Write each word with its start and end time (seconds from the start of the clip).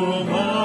순종 0.00 0.59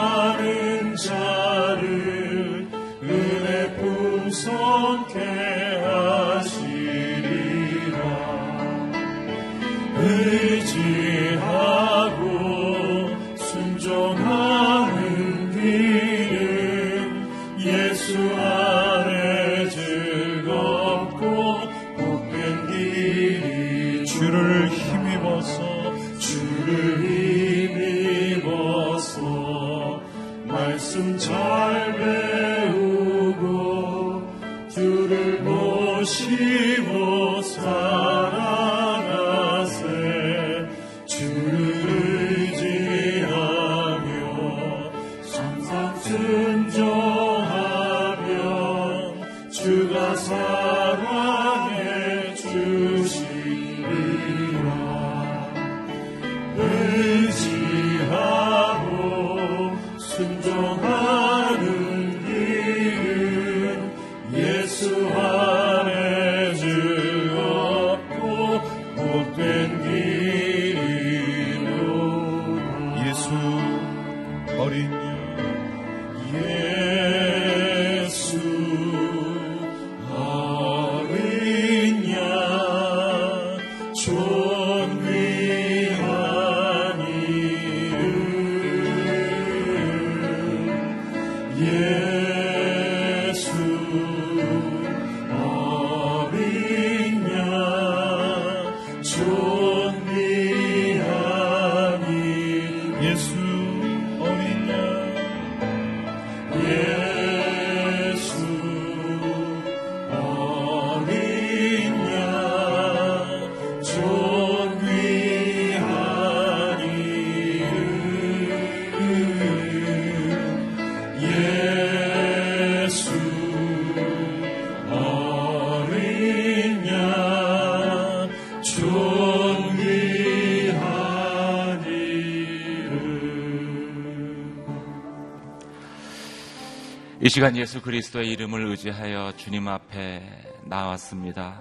이 137.25 137.29
시간 137.29 137.57
예수 137.57 137.81
그리스도의 137.81 138.29
이름을 138.33 138.67
의지하여 138.67 139.33
주님 139.35 139.67
앞에 139.67 140.21
나왔습니다. 140.65 141.59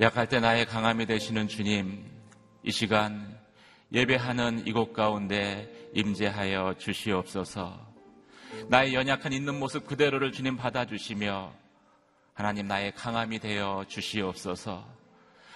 약할 0.00 0.26
때 0.30 0.40
나의 0.40 0.64
강함이 0.64 1.04
되시는 1.04 1.46
주님, 1.46 2.10
이 2.62 2.72
시간 2.72 3.38
예배하는 3.92 4.66
이곳 4.66 4.94
가운데 4.94 5.90
임재하여 5.92 6.76
주시옵소서. 6.78 7.86
나의 8.68 8.94
연약한 8.94 9.34
있는 9.34 9.58
모습 9.58 9.86
그대로를 9.86 10.32
주님 10.32 10.56
받아주시며 10.56 11.52
하나님 12.32 12.66
나의 12.66 12.94
강함이 12.94 13.40
되어 13.40 13.84
주시옵소서. 13.88 14.88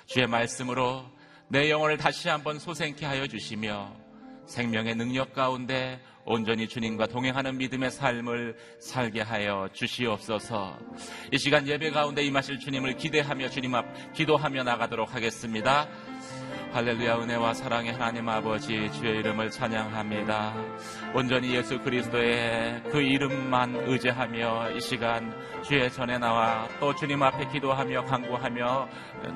주의 0.05 0.27
말씀으로 0.27 1.07
내 1.49 1.71
영혼을 1.71 1.97
다시 1.97 2.29
한번 2.29 2.59
소생케 2.59 3.07
하여 3.07 3.27
주시며 3.27 4.02
생명의 4.47 4.95
능력 4.95 5.33
가운데 5.33 6.01
온전히 6.25 6.69
주님과 6.69 7.09
동행하는 7.09 7.59
믿음의 7.59 7.91
삶을 7.91 8.57
살게 8.79 9.23
하여 9.23 9.69
주시옵소서. 9.73 10.79
이 11.33 11.39
시간 11.39 11.67
예배 11.67 11.91
가운데 11.91 12.23
임하실 12.23 12.61
주님을 12.61 12.97
기대하며 12.97 13.51
주님 13.51 13.75
앞 13.75 14.13
기도하며 14.13 14.63
나가도록 14.63 15.15
하겠습니다. 15.15 15.89
할렐루야 16.73 17.17
은혜와 17.19 17.53
사랑의 17.53 17.93
하나님 17.93 18.27
아버지 18.31 18.91
주의 18.93 19.19
이름을 19.19 19.51
찬양합니다. 19.51 20.55
온전히 21.13 21.55
예수 21.55 21.79
그리스도의 21.79 22.85
그 22.91 23.03
이름만 23.03 23.75
의지하며 23.77 24.71
이 24.71 24.81
시간 24.81 25.35
주의 25.63 25.93
전에 25.93 26.17
나와 26.17 26.67
또 26.81 26.95
주님 26.95 27.23
앞에 27.23 27.49
기도하며 27.49 28.07
간구하며 28.07 28.89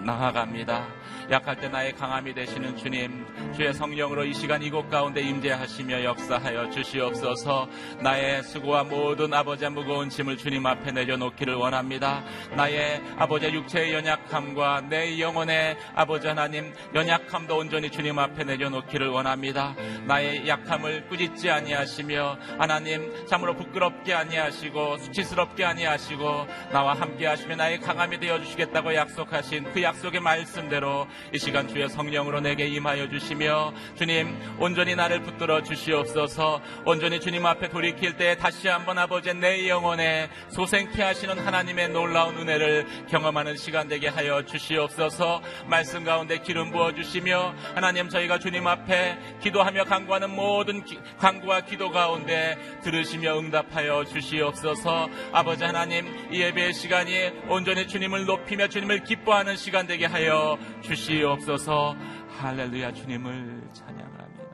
나아갑니다. 0.04 0.86
약할 1.30 1.56
때 1.56 1.68
나의 1.68 1.92
강함이 1.94 2.34
되시는 2.34 2.76
주님, 2.76 3.26
주의 3.54 3.72
성령으로 3.74 4.24
이 4.24 4.32
시간 4.32 4.62
이곳 4.62 4.88
가운데 4.88 5.20
임재하시며 5.20 6.04
역사하여 6.04 6.70
주시옵소서. 6.70 7.68
나의 8.00 8.42
수고와 8.44 8.84
모든 8.84 9.34
아버지의 9.34 9.70
무거운 9.70 10.08
짐을 10.08 10.38
주님 10.38 10.64
앞에 10.66 10.90
내려놓기를 10.90 11.54
원합니다. 11.54 12.24
나의 12.56 13.02
아버지의 13.18 13.54
육체의 13.54 13.92
연약함과 13.92 14.82
내 14.88 15.20
영혼의 15.20 15.76
아버지 15.94 16.26
하나님 16.26 16.72
연약 16.94 17.25
함도 17.32 17.58
온전히 17.58 17.90
주님 17.90 18.18
앞에 18.18 18.44
내려놓기를 18.44 19.08
원합니다. 19.08 19.74
나의 20.06 20.46
약함을 20.46 21.08
꾸짖지 21.08 21.50
아니하시며 21.50 22.38
하나님 22.58 23.26
참으로 23.26 23.54
부끄럽게 23.56 24.14
아니하시고 24.14 24.98
수치스럽게 24.98 25.64
아니하시고 25.64 26.46
나와 26.72 26.94
함께 26.94 27.26
하시며 27.26 27.56
나의 27.56 27.80
강함이 27.80 28.20
되어 28.20 28.40
주시겠다고 28.40 28.94
약속하신 28.94 29.72
그 29.72 29.82
약속의 29.82 30.20
말씀대로 30.20 31.06
이 31.32 31.38
시간 31.38 31.68
주의 31.68 31.88
성령으로 31.88 32.40
내게 32.40 32.66
임하여 32.66 33.08
주시며 33.08 33.72
주님 33.96 34.36
온전히 34.58 34.94
나를 34.94 35.22
붙들어 35.22 35.62
주시옵소서 35.62 36.60
온전히 36.84 37.20
주님 37.20 37.44
앞에 37.44 37.68
돌이킬 37.68 38.16
때 38.16 38.36
다시 38.36 38.68
한번 38.68 38.98
아버지 38.98 39.34
내 39.34 39.68
영혼에 39.68 40.30
소생케 40.50 41.02
하시는 41.02 41.38
하나님의 41.38 41.88
놀라운 41.90 42.36
은혜를 42.38 43.06
경험하는 43.08 43.56
시간 43.56 43.88
되게 43.88 44.08
하여 44.08 44.44
주시옵소서 44.44 45.42
말씀 45.66 46.04
가운데 46.04 46.38
기름 46.38 46.70
부어 46.70 46.94
주시 46.94 47.15
며 47.20 47.54
하나님 47.74 48.08
저희가 48.08 48.38
주님 48.38 48.66
앞에 48.66 49.38
기도하며 49.40 49.84
간구하는 49.84 50.30
모든 50.30 50.84
기, 50.84 50.98
간구와 51.18 51.62
기도 51.62 51.90
가운데 51.90 52.56
들으시며 52.82 53.38
응답하여 53.38 54.04
주시옵소서. 54.04 55.08
아버지 55.32 55.64
하나님 55.64 56.06
이 56.32 56.40
예배의 56.40 56.72
시간이 56.72 57.48
온전히 57.48 57.86
주님을 57.88 58.26
높이며 58.26 58.68
주님을 58.68 59.04
기뻐하는 59.04 59.56
시간 59.56 59.86
되게 59.86 60.06
하여 60.06 60.58
주시옵소서. 60.82 61.96
할렐루야 62.38 62.92
주님을 62.92 63.68
찬양합니다. 63.72 64.44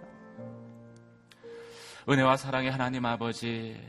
은혜와 2.09 2.37
사랑의 2.37 2.71
하나님 2.71 3.05
아버지 3.05 3.81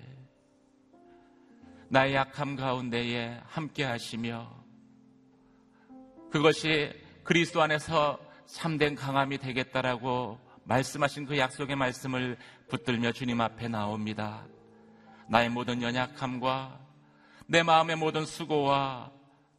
나의 1.90 2.16
약함 2.16 2.56
가운데에 2.56 3.40
함께 3.46 3.84
하시며 3.84 4.50
그것이 6.32 6.92
그리스도 7.24 7.62
안에서 7.62 8.20
참된 8.46 8.96
강함이 8.96 9.38
되겠다라고 9.40 10.40
말씀하신 10.66 11.26
그 11.26 11.38
약속의 11.38 11.76
말씀을 11.76 12.38
붙들며 12.70 13.12
주님 13.12 13.42
앞에 13.42 13.68
나옵니다. 13.68 14.46
나의 15.30 15.50
모든 15.50 15.82
연약함과 15.82 16.80
내 17.48 17.64
마음의 17.64 17.98
모든 17.98 18.26
수고와 18.26 19.12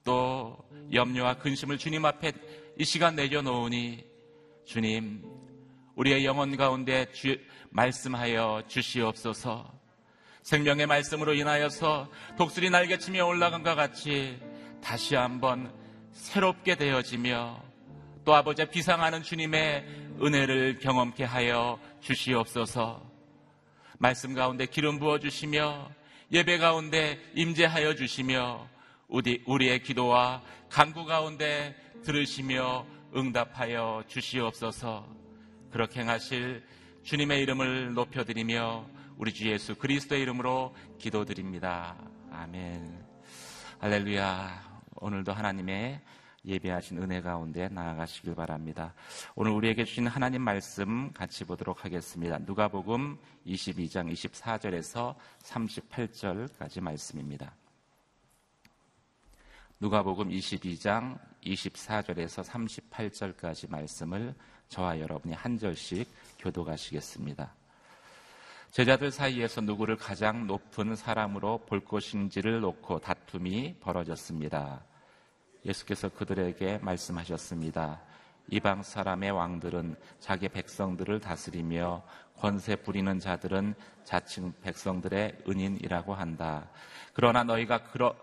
또 0.04 0.58
염려와 0.92 1.38
근심을 1.38 1.78
주님 1.78 2.04
앞에 2.04 2.32
이 2.78 2.84
시간 2.84 3.14
내려놓으니 3.14 4.04
주님 4.64 5.24
우리의 5.94 6.24
영혼 6.24 6.56
가운데 6.56 7.10
주, 7.12 7.38
말씀하여 7.70 8.62
주시옵소서 8.66 9.72
생명의 10.42 10.86
말씀으로 10.86 11.34
인하여서 11.34 12.10
독수리 12.36 12.70
날개치며 12.70 13.24
올라간 13.24 13.62
것 13.62 13.74
같이 13.74 14.38
다시 14.82 15.14
한번 15.14 15.72
새롭게 16.12 16.76
되어지며 16.76 17.62
또 18.24 18.34
아버지 18.34 18.64
비상하는 18.64 19.22
주님의 19.22 19.84
은혜를 20.22 20.78
경험케 20.78 21.24
하여 21.24 21.78
주시옵소서 22.00 23.02
말씀 23.98 24.34
가운데 24.34 24.64
기름 24.66 24.98
부어 24.98 25.18
주시며 25.18 25.90
예배 26.32 26.58
가운데 26.58 27.20
임재하여 27.34 27.94
주시며 27.94 28.66
우리, 29.08 29.42
우리의 29.46 29.82
기도와 29.82 30.42
간구 30.70 31.04
가운데 31.04 31.76
들으시며 32.02 32.86
응답하여 33.14 34.04
주시옵소서 34.08 35.06
그렇게 35.70 36.00
행하실 36.00 36.64
주님의 37.02 37.42
이름을 37.42 37.92
높여드리며 37.92 38.86
우리 39.18 39.32
주 39.32 39.48
예수 39.50 39.74
그리스도의 39.74 40.22
이름으로 40.22 40.74
기도드립니다. 40.98 41.94
아멘. 42.32 43.04
할렐루야. 43.78 44.80
오늘도 44.96 45.32
하나님의 45.32 46.00
예배하신 46.46 47.02
은혜 47.02 47.20
가운데 47.20 47.68
나아가시길 47.68 48.34
바랍니다. 48.34 48.92
오늘 49.34 49.52
우리에게 49.52 49.84
주신 49.84 50.06
하나님 50.06 50.42
말씀 50.42 51.12
같이 51.12 51.44
보도록 51.44 51.84
하겠습니다. 51.84 52.38
누가복음 52.38 53.18
22장 53.46 54.12
24절에서 54.12 55.14
38절까지 55.42 56.80
말씀입니다. 56.80 57.54
누가복음 59.80 60.28
22장 60.28 61.18
24절에서 61.44 62.44
38절까지 62.44 63.70
말씀을 63.70 64.34
저와 64.68 65.00
여러분이 65.00 65.34
한 65.34 65.58
절씩 65.58 66.08
교도가시겠습니다. 66.38 67.52
제자들 68.70 69.10
사이에서 69.10 69.60
누구를 69.60 69.96
가장 69.96 70.46
높은 70.46 70.96
사람으로 70.96 71.58
볼 71.66 71.84
것인지를 71.84 72.60
놓고 72.60 72.98
다툼이 72.98 73.76
벌어졌습니다. 73.80 74.82
예수께서 75.64 76.08
그들에게 76.08 76.78
말씀하셨습니다. 76.78 78.00
이방 78.48 78.82
사람의 78.82 79.30
왕들은 79.30 79.96
자기 80.20 80.48
백성들을 80.48 81.20
다스리며 81.20 82.02
권세 82.36 82.76
부리는 82.76 83.18
자들은 83.18 83.74
자칭 84.04 84.52
백성들의 84.62 85.44
은인이라고 85.48 86.14
한다. 86.14 86.68
그러나 87.14 87.42
너희가 87.44 87.84
그러, 87.84 88.14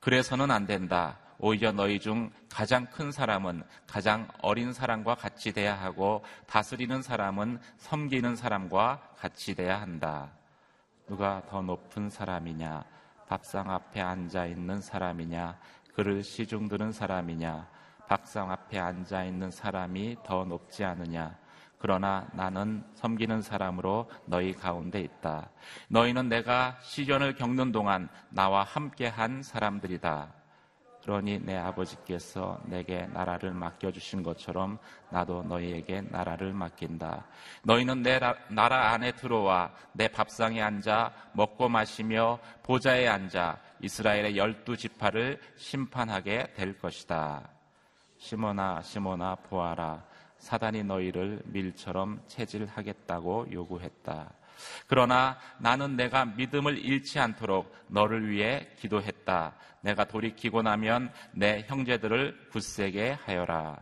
그래서는 0.00 0.50
안 0.50 0.66
된다. 0.66 1.18
오히려 1.38 1.72
너희 1.72 1.98
중 1.98 2.30
가장 2.48 2.86
큰 2.86 3.10
사람은 3.10 3.64
가장 3.86 4.28
어린 4.42 4.72
사람과 4.72 5.16
같이 5.16 5.52
돼야 5.52 5.74
하고 5.74 6.24
다스리는 6.46 7.02
사람은 7.02 7.60
섬기는 7.78 8.36
사람과 8.36 9.00
같이 9.16 9.54
돼야 9.54 9.80
한다. 9.80 10.30
누가 11.08 11.42
더 11.48 11.60
높은 11.60 12.10
사람이냐? 12.10 12.84
밥상 13.28 13.70
앞에 13.70 14.00
앉아 14.00 14.46
있는 14.46 14.80
사람이냐? 14.80 15.58
그를 15.94 16.22
시중 16.22 16.68
드는 16.68 16.92
사람이냐? 16.92 17.68
밥상 18.08 18.50
앞에 18.50 18.78
앉아 18.78 19.24
있는 19.24 19.50
사람이 19.50 20.16
더 20.24 20.44
높지 20.44 20.84
않느냐? 20.84 21.36
그러나 21.78 22.28
나는 22.32 22.84
섬기는 22.94 23.42
사람으로 23.42 24.08
너희 24.26 24.52
가운데 24.52 25.00
있다. 25.00 25.50
너희는 25.88 26.28
내가 26.28 26.76
시련을 26.80 27.34
겪는 27.34 27.72
동안 27.72 28.08
나와 28.30 28.62
함께 28.62 29.08
한 29.08 29.42
사람들이다. 29.42 30.32
그러니 31.02 31.40
내 31.40 31.56
아버지께서 31.56 32.60
내게 32.66 33.06
나라를 33.08 33.52
맡겨주신 33.52 34.22
것처럼 34.22 34.78
나도 35.10 35.42
너희에게 35.42 36.02
나라를 36.02 36.52
맡긴다. 36.52 37.26
너희는 37.64 38.02
내 38.02 38.20
나라 38.48 38.92
안에 38.92 39.10
들어와 39.12 39.72
내 39.92 40.06
밥상에 40.06 40.62
앉아 40.62 41.12
먹고 41.32 41.68
마시며 41.68 42.38
보좌에 42.62 43.08
앉아 43.08 43.58
이스라엘의 43.82 44.36
열두 44.36 44.76
지파를 44.76 45.40
심판하게 45.56 46.54
될 46.54 46.78
것이다. 46.78 47.48
시모나 48.18 48.80
시모나 48.82 49.34
보아라. 49.34 50.04
사단이 50.38 50.84
너희를 50.84 51.42
밀처럼 51.44 52.22
체질하겠다고 52.26 53.52
요구했다. 53.52 54.32
그러나 54.86 55.38
나는 55.58 55.96
내가 55.96 56.24
믿음을 56.24 56.78
잃지 56.78 57.18
않도록 57.18 57.74
너를 57.88 58.28
위해 58.30 58.68
기도했다. 58.78 59.54
내가 59.80 60.04
돌이키고 60.04 60.62
나면 60.62 61.12
내 61.32 61.64
형제들을 61.66 62.48
굳세게 62.50 63.18
하여라. 63.24 63.78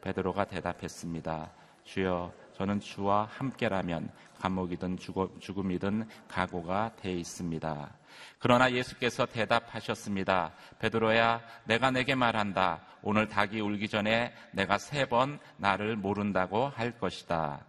베드로가 0.00 0.44
대답했습니다. 0.44 1.50
주여 1.84 2.32
저는 2.56 2.80
주와 2.80 3.28
함께라면 3.32 4.10
감옥이든 4.40 4.98
죽음이든 5.40 6.08
각오가 6.28 6.92
돼 6.96 7.12
있습니다. 7.12 7.90
그러나 8.38 8.72
예수께서 8.72 9.26
대답하셨습니다. 9.26 10.52
베드로야, 10.78 11.42
내가 11.64 11.90
내게 11.90 12.14
말한다. 12.14 12.80
오늘 13.02 13.28
닭이 13.28 13.60
울기 13.60 13.88
전에 13.88 14.32
내가 14.52 14.78
세 14.78 15.06
번 15.06 15.38
나를 15.58 15.96
모른다고 15.96 16.68
할 16.68 16.98
것이다. 16.98 17.64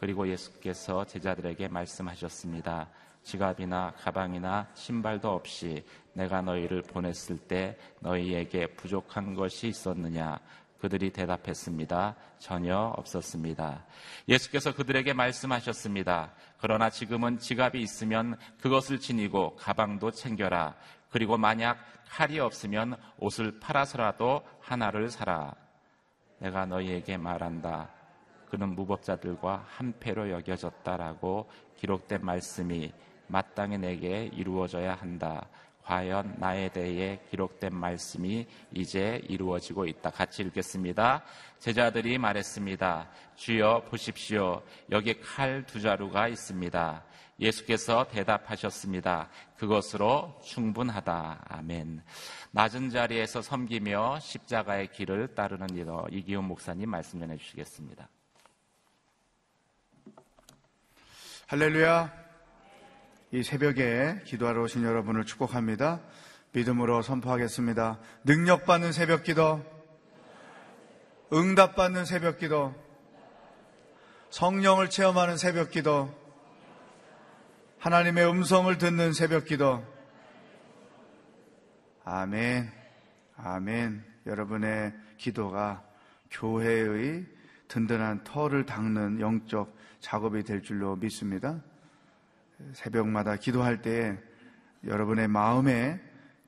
그리고 0.00 0.28
예수께서 0.28 1.04
제자들에게 1.04 1.68
말씀하셨습니다. 1.68 2.88
지갑이나 3.22 3.94
가방이나 3.96 4.68
신발도 4.74 5.30
없이 5.32 5.82
내가 6.12 6.42
너희를 6.42 6.82
보냈을 6.82 7.38
때 7.38 7.78
너희에게 8.00 8.66
부족한 8.74 9.34
것이 9.34 9.68
있었느냐? 9.68 10.38
그들이 10.84 11.10
대답했습니다. 11.12 12.14
전혀 12.38 12.76
없었습니다. 12.76 13.86
예수께서 14.28 14.74
그들에게 14.74 15.14
말씀하셨습니다. 15.14 16.34
그러나 16.58 16.90
지금은 16.90 17.38
지갑이 17.38 17.80
있으면 17.80 18.36
그것을 18.60 19.00
지니고 19.00 19.56
가방도 19.56 20.10
챙겨라. 20.10 20.74
그리고 21.08 21.38
만약 21.38 21.78
칼이 22.10 22.38
없으면 22.38 22.96
옷을 23.16 23.60
팔아서라도 23.60 24.42
하나를 24.60 25.08
사라. 25.08 25.54
내가 26.38 26.66
너희에게 26.66 27.16
말한다. 27.16 27.88
그는 28.50 28.74
무법자들과 28.74 29.64
한패로 29.66 30.32
여겨졌다라고 30.32 31.48
기록된 31.78 32.22
말씀이 32.22 32.92
마땅히 33.26 33.78
내게 33.78 34.26
이루어져야 34.34 34.96
한다. 34.96 35.48
과연 35.84 36.36
나에 36.38 36.70
대해 36.70 37.20
기록된 37.30 37.74
말씀이 37.74 38.46
이제 38.72 39.20
이루어지고 39.28 39.86
있다. 39.86 40.10
같이 40.10 40.42
읽겠습니다. 40.42 41.22
제자들이 41.58 42.18
말했습니다. 42.18 43.10
주여 43.36 43.84
보십시오. 43.90 44.62
여기 44.90 45.20
칼 45.20 45.64
두 45.66 45.80
자루가 45.80 46.28
있습니다. 46.28 47.04
예수께서 47.40 48.06
대답하셨습니다. 48.08 49.28
그것으로 49.56 50.40
충분하다. 50.44 51.46
아멘. 51.48 52.02
낮은 52.52 52.90
자리에서 52.90 53.42
섬기며 53.42 54.20
십자가의 54.20 54.92
길을 54.92 55.34
따르는 55.34 55.68
이기훈 56.12 56.44
목사님 56.44 56.90
말씀 56.90 57.18
전해 57.18 57.36
주시겠습니다. 57.36 58.08
할렐루야. 61.48 62.23
이 63.34 63.42
새벽에 63.42 64.20
기도하러 64.26 64.62
오신 64.62 64.84
여러분을 64.84 65.24
축복합니다. 65.24 66.00
믿음으로 66.52 67.02
선포하겠습니다. 67.02 67.98
능력받는 68.22 68.92
새벽 68.92 69.24
기도, 69.24 69.60
응답받는 71.32 72.04
새벽 72.04 72.38
기도, 72.38 72.72
성령을 74.30 74.88
체험하는 74.88 75.36
새벽 75.36 75.72
기도, 75.72 76.14
하나님의 77.80 78.24
음성을 78.30 78.78
듣는 78.78 79.12
새벽 79.12 79.46
기도. 79.46 79.84
아멘. 82.04 82.70
아멘. 83.36 84.04
여러분의 84.26 84.94
기도가 85.16 85.82
교회의 86.30 87.26
든든한 87.66 88.22
터를 88.22 88.64
닦는 88.64 89.18
영적 89.18 89.76
작업이 89.98 90.44
될 90.44 90.62
줄로 90.62 90.94
믿습니다. 90.94 91.60
새벽마다 92.72 93.36
기도할 93.36 93.82
때 93.82 94.18
여러분의 94.86 95.28
마음에 95.28 96.00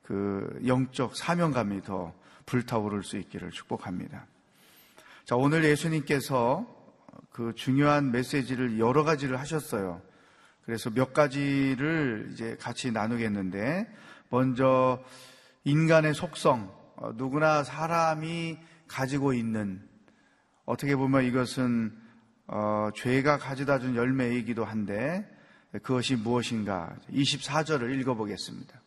그 0.02 0.60
영적 0.66 1.16
사명감이 1.16 1.82
더 1.82 2.14
불타오를 2.46 3.02
수 3.02 3.16
있기를 3.16 3.50
축복합니다. 3.50 4.26
자, 5.24 5.36
오늘 5.36 5.64
예수님께서 5.64 6.66
그 7.30 7.52
중요한 7.54 8.12
메시지를 8.12 8.78
여러 8.78 9.04
가지를 9.04 9.38
하셨어요. 9.40 10.00
그래서 10.64 10.90
몇 10.90 11.12
가지를 11.12 12.30
이제 12.32 12.56
같이 12.60 12.92
나누겠는데, 12.92 13.92
먼저 14.30 15.02
인간의 15.64 16.14
속성, 16.14 16.72
어, 16.96 17.12
누구나 17.14 17.62
사람이 17.62 18.58
가지고 18.88 19.32
있는, 19.32 19.82
어떻게 20.64 20.96
보면 20.96 21.24
이것은 21.24 21.96
어, 22.48 22.90
죄가 22.94 23.38
가져다 23.38 23.80
준 23.80 23.96
열매이기도 23.96 24.64
한데, 24.64 25.28
그것이 25.82 26.16
무엇인가? 26.16 26.94
24절을 27.12 27.98
읽어보겠습니다. 28.00 28.80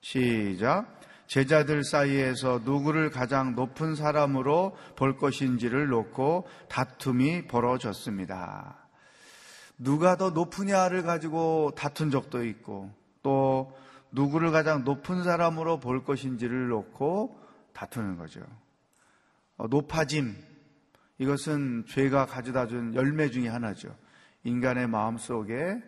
시작. 0.00 0.98
제자들 1.26 1.84
사이에서 1.84 2.62
누구를 2.64 3.10
가장 3.10 3.54
높은 3.54 3.94
사람으로 3.94 4.76
볼 4.96 5.18
것인지를 5.18 5.88
놓고 5.88 6.48
다툼이 6.68 7.46
벌어졌습니다. 7.46 8.76
누가 9.76 10.16
더 10.16 10.30
높으냐를 10.30 11.02
가지고 11.02 11.72
다툰 11.76 12.10
적도 12.10 12.44
있고 12.44 12.90
또 13.22 13.76
누구를 14.10 14.50
가장 14.50 14.84
높은 14.84 15.22
사람으로 15.22 15.80
볼 15.80 16.02
것인지를 16.02 16.68
놓고 16.68 17.38
다투는 17.74 18.16
거죠. 18.16 18.40
어, 19.58 19.66
높아짐. 19.68 20.34
이것은 21.18 21.84
죄가 21.88 22.26
가져다 22.26 22.66
준 22.66 22.94
열매 22.94 23.28
중의 23.28 23.50
하나죠. 23.50 23.94
인간의 24.44 24.88
마음 24.88 25.18
속에 25.18 25.82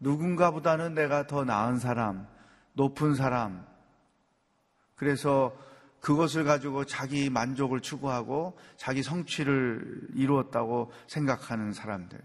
누군가보다는 0.00 0.94
내가 0.94 1.26
더 1.26 1.44
나은 1.44 1.78
사람, 1.78 2.26
높은 2.74 3.14
사람, 3.14 3.66
그래서 4.94 5.56
그것을 6.00 6.44
가지고 6.44 6.84
자기 6.84 7.30
만족을 7.30 7.80
추구하고 7.80 8.56
자기 8.76 9.02
성취를 9.02 10.08
이루었다고 10.14 10.92
생각하는 11.06 11.72
사람들. 11.72 12.18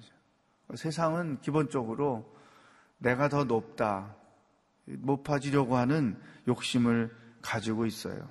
세상은 0.75 1.39
기본적으로 1.41 2.31
내가 2.97 3.27
더 3.27 3.43
높다, 3.43 4.15
높아지려고 4.85 5.77
하는 5.77 6.19
욕심을 6.47 7.13
가지고 7.41 7.85
있어요. 7.85 8.29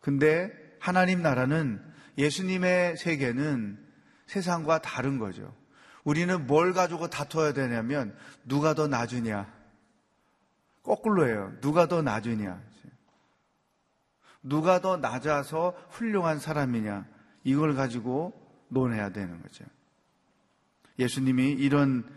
근데 0.00 0.52
하나님 0.78 1.20
나라는 1.20 1.82
예수님의 2.16 2.96
세계는 2.96 3.84
세상과 4.26 4.80
다른 4.80 5.18
거죠. 5.18 5.52
우리는 6.06 6.46
뭘 6.46 6.72
가지고 6.72 7.08
다퉈야 7.08 7.52
되냐면 7.52 8.16
누가 8.44 8.74
더 8.74 8.86
나주냐. 8.86 9.52
거꾸로예요. 10.84 11.60
누가 11.60 11.88
더 11.88 12.00
나주냐. 12.00 12.62
누가 14.44 14.80
더 14.80 14.96
낮아서 14.96 15.74
훌륭한 15.90 16.38
사람이냐. 16.38 17.06
이걸 17.42 17.74
가지고 17.74 18.32
논해야 18.68 19.10
되는 19.10 19.42
거죠. 19.42 19.64
예수님이 21.00 21.50
이런 21.50 22.08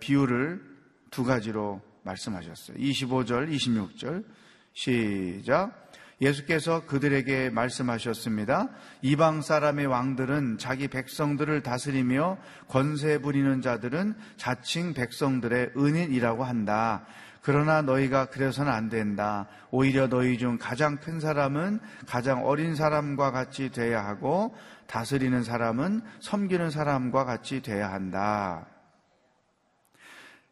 비유를 0.00 0.64
두 1.10 1.22
가지로 1.22 1.82
말씀하셨어요. 2.04 2.78
25절, 2.78 3.54
26절. 3.54 4.24
시작. 4.72 5.81
예수께서 6.22 6.86
그들에게 6.86 7.50
말씀하셨습니다. 7.50 8.68
이방 9.02 9.42
사람의 9.42 9.86
왕들은 9.86 10.58
자기 10.58 10.86
백성들을 10.88 11.62
다스리며 11.62 12.38
권세 12.68 13.18
부리는 13.18 13.60
자들은 13.60 14.14
자칭 14.36 14.94
백성들의 14.94 15.72
은인이라고 15.76 16.44
한다. 16.44 17.04
그러나 17.42 17.82
너희가 17.82 18.26
그래서는 18.26 18.72
안 18.72 18.88
된다. 18.88 19.48
오히려 19.72 20.08
너희 20.08 20.38
중 20.38 20.58
가장 20.58 20.98
큰 20.98 21.18
사람은 21.18 21.80
가장 22.06 22.46
어린 22.46 22.76
사람과 22.76 23.32
같이 23.32 23.70
돼야 23.70 24.04
하고 24.04 24.54
다스리는 24.86 25.42
사람은 25.42 26.02
섬기는 26.20 26.70
사람과 26.70 27.24
같이 27.24 27.60
돼야 27.60 27.90
한다. 27.90 28.66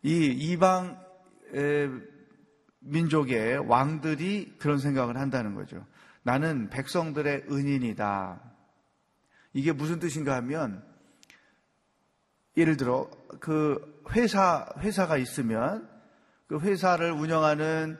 이 0.03 0.27
이방 0.27 0.99
민족의 2.81 3.59
왕들이 3.69 4.57
그런 4.59 4.79
생각을 4.79 5.17
한다는 5.17 5.55
거죠. 5.55 5.87
나는 6.23 6.69
백성들의 6.71 7.47
은인이다. 7.51 8.41
이게 9.53 9.73
무슨 9.73 9.99
뜻인가 9.99 10.37
하면 10.37 10.85
예를 12.57 12.77
들어 12.77 13.11
그 13.41 14.03
회사 14.11 14.67
회사가 14.79 15.17
있으면 15.17 15.89
그 16.47 16.59
회사를 16.61 17.13
운영하는 17.13 17.99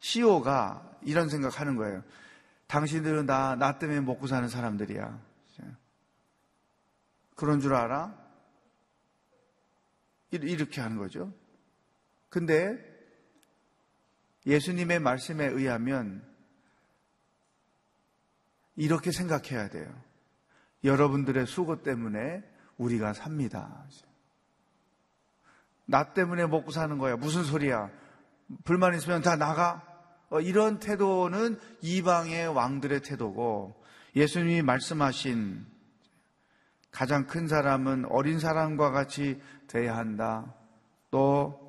CEO가 0.00 0.98
이런 1.02 1.28
생각하는 1.28 1.76
거예요. 1.76 2.02
당신들은 2.66 3.26
나, 3.26 3.54
나 3.54 3.78
때문에 3.78 4.00
먹고 4.00 4.26
사는 4.26 4.48
사람들이야. 4.48 5.32
그런 7.36 7.60
줄 7.60 7.74
알아? 7.74 8.16
이렇게 10.30 10.80
하는 10.80 10.96
거죠. 10.96 11.32
근데 12.28 12.91
예수님의 14.46 15.00
말씀에 15.00 15.46
의하면 15.46 16.24
이렇게 18.76 19.12
생각해야 19.12 19.68
돼요. 19.68 19.92
여러분들의 20.84 21.46
수고 21.46 21.82
때문에 21.82 22.42
우리가 22.76 23.12
삽니다. 23.12 23.86
나 25.86 26.12
때문에 26.12 26.46
먹고 26.46 26.70
사는 26.70 26.96
거야. 26.98 27.16
무슨 27.16 27.44
소리야? 27.44 27.90
불만 28.64 28.94
있으면 28.94 29.22
다 29.22 29.36
나가. 29.36 29.86
어, 30.30 30.40
이런 30.40 30.78
태도는 30.78 31.60
이방의 31.82 32.48
왕들의 32.48 33.02
태도고 33.02 33.84
예수님이 34.16 34.62
말씀하신 34.62 35.66
가장 36.90 37.26
큰 37.26 37.48
사람은 37.48 38.06
어린 38.06 38.38
사람과 38.40 38.90
같이 38.90 39.40
돼야 39.66 39.96
한다. 39.96 40.54
또 41.10 41.61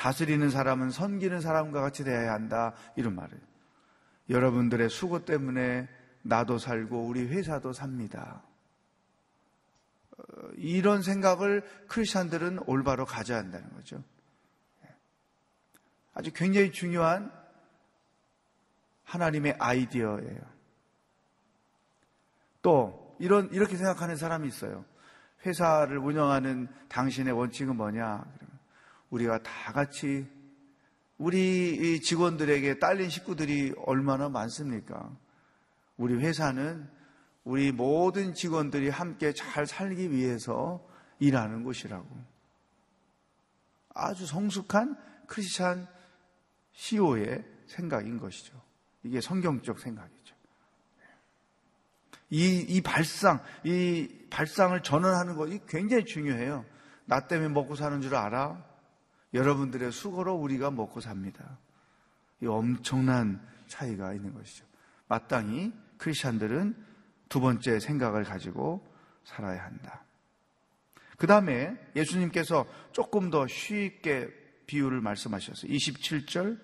다스리는 0.00 0.48
사람은 0.48 0.90
섬기는 0.90 1.42
사람과 1.42 1.82
같이 1.82 2.04
돼야 2.04 2.32
한다. 2.32 2.72
이런 2.96 3.14
말을. 3.14 3.38
여러분들의 4.30 4.88
수고 4.88 5.26
때문에 5.26 5.90
나도 6.22 6.56
살고 6.56 7.06
우리 7.06 7.26
회사도 7.26 7.74
삽니다. 7.74 8.42
어, 10.16 10.22
이런 10.56 11.02
생각을 11.02 11.62
크리스천들은 11.86 12.60
올바로 12.66 13.04
가져야 13.04 13.36
한다는 13.36 13.70
거죠. 13.74 14.02
아주 16.14 16.32
굉장히 16.32 16.72
중요한 16.72 17.30
하나님의 19.04 19.56
아이디어예요. 19.58 20.40
또 22.62 23.16
이런 23.18 23.52
이렇게 23.52 23.76
생각하는 23.76 24.16
사람이 24.16 24.48
있어요. 24.48 24.86
회사를 25.44 25.98
운영하는 25.98 26.68
당신의 26.88 27.34
원칙은 27.34 27.76
뭐냐? 27.76 28.24
우리가 29.10 29.42
다 29.42 29.72
같이 29.72 30.26
우리 31.18 32.00
직원들에게 32.00 32.78
딸린 32.78 33.10
식구들이 33.10 33.74
얼마나 33.84 34.28
많습니까? 34.28 35.14
우리 35.96 36.14
회사는 36.14 36.88
우리 37.44 37.72
모든 37.72 38.32
직원들이 38.32 38.88
함께 38.88 39.32
잘 39.32 39.66
살기 39.66 40.12
위해서 40.12 40.82
일하는 41.18 41.62
곳이라고. 41.62 42.08
아주 43.92 44.26
성숙한 44.26 44.96
크리스찬 45.26 45.86
CEO의 46.72 47.44
생각인 47.66 48.18
것이죠. 48.18 48.60
이게 49.02 49.20
성경적 49.20 49.78
생각이죠. 49.78 50.34
이, 52.30 52.60
이 52.60 52.80
발상, 52.80 53.42
이 53.64 54.08
발상을 54.30 54.80
전환하는 54.82 55.36
것이 55.36 55.60
굉장히 55.68 56.04
중요해요. 56.04 56.64
나 57.04 57.26
때문에 57.26 57.48
먹고 57.48 57.74
사는 57.74 58.00
줄 58.00 58.14
알아? 58.14 58.69
여러분들의 59.34 59.92
수고로 59.92 60.34
우리가 60.34 60.70
먹고 60.70 61.00
삽니다. 61.00 61.58
이 62.42 62.46
엄청난 62.46 63.40
차이가 63.66 64.12
있는 64.12 64.34
것이죠. 64.34 64.64
마땅히 65.08 65.72
크리스천들은 65.98 66.74
두 67.28 67.40
번째 67.40 67.78
생각을 67.78 68.24
가지고 68.24 68.86
살아야 69.24 69.64
한다. 69.64 70.04
그 71.16 71.26
다음에 71.26 71.76
예수님께서 71.94 72.66
조금 72.92 73.30
더 73.30 73.46
쉽게 73.46 74.28
비유를 74.66 75.00
말씀하셨어요. 75.00 75.70
27절 75.70 76.58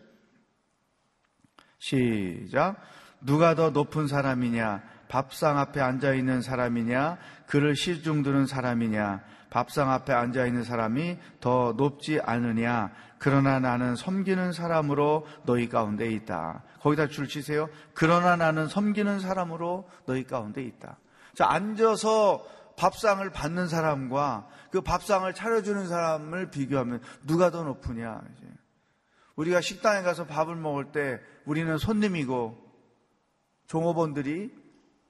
시작 1.78 2.80
누가 3.20 3.54
더 3.54 3.70
높은 3.70 4.06
사람이냐 4.06 4.82
밥상 5.08 5.58
앞에 5.58 5.80
앉아 5.80 6.14
있는 6.14 6.40
사람이냐 6.40 7.18
그를 7.46 7.76
시중 7.76 8.22
드는 8.22 8.46
사람이냐 8.46 9.22
밥상 9.50 9.90
앞에 9.90 10.12
앉아 10.12 10.46
있는 10.46 10.64
사람이 10.64 11.18
더 11.40 11.74
높지 11.76 12.20
않으냐 12.20 12.92
그러나 13.18 13.58
나는 13.58 13.96
섬기는 13.96 14.52
사람으로 14.52 15.26
너희 15.44 15.68
가운데 15.68 16.10
있다. 16.10 16.62
거기다 16.80 17.08
줄 17.08 17.28
치세요. 17.28 17.68
그러나 17.94 18.36
나는 18.36 18.68
섬기는 18.68 19.20
사람으로 19.20 19.88
너희 20.06 20.24
가운데 20.24 20.62
있다. 20.62 20.98
자, 21.34 21.46
앉아서 21.48 22.44
밥상을 22.76 23.28
받는 23.30 23.68
사람과 23.68 24.46
그 24.70 24.82
밥상을 24.82 25.32
차려주는 25.32 25.88
사람을 25.88 26.50
비교하면 26.50 27.00
누가 27.26 27.50
더 27.50 27.62
높으냐. 27.62 28.20
우리가 29.36 29.60
식당에 29.60 30.02
가서 30.02 30.26
밥을 30.26 30.56
먹을 30.56 30.92
때 30.92 31.20
우리는 31.44 31.76
손님이고 31.78 32.56
종업원들이 33.66 34.52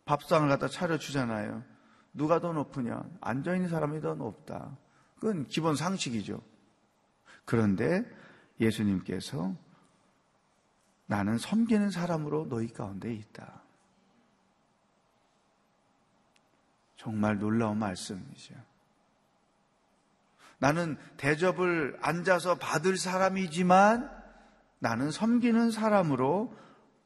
밥상을 0.05 0.49
갖다 0.49 0.69
차려주잖아요. 0.69 1.63
누가 2.17 2.41
더 2.41 2.53
높으냐? 2.53 3.03
앉아있는 3.21 3.69
사람이 3.69 4.01
더 4.01 4.15
높다. 4.15 4.77
그건 5.17 5.47
기본 5.47 5.77
상식이죠. 5.77 6.41
그런데 7.45 8.05
예수님께서 8.61 9.55
나는 11.07 11.39
섬기는 11.39 11.91
사람으로 11.91 12.49
너희 12.49 12.69
가운데 12.73 13.13
있다. 13.13 13.63
정말 16.97 17.39
놀라운 17.39 17.79
말씀이죠. 17.79 18.55
나는 20.59 20.97
대접을 21.19 21.99
앉아서 22.01 22.57
받을 22.57 22.97
사람이지만 22.97 24.11
나는 24.79 25.11
섬기는 25.11 25.71
사람으로 25.71 26.57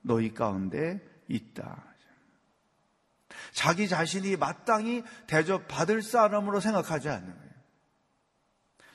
너희 0.03 0.33
가운데 0.33 1.05
있다. 1.29 1.90
자기 3.53 3.89
자신이 3.89 4.37
마땅히 4.37 5.03
대접 5.27 5.69
받을 5.69 6.03
사람으로 6.03 6.61
생각하지 6.61 7.09
않는 7.09 7.27
거예요. 7.27 7.51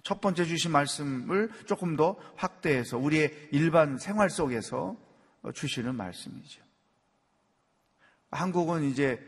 첫 0.04 0.22
번째 0.22 0.46
주신 0.46 0.72
말씀을 0.72 1.50
조금 1.66 1.96
더 1.96 2.16
확대해서 2.36 2.98
우리의 2.98 3.50
일반 3.52 3.98
생활 3.98 4.30
속에서 4.30 4.96
주시는 5.54 5.96
말씀이죠. 5.96 6.62
한국은 8.32 8.84
이제 8.84 9.20